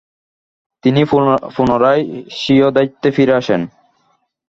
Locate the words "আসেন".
3.33-3.61